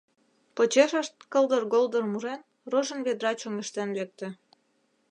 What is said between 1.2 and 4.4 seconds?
кылдыр-голдыр мурен, рожын ведра чоҥештен лекте.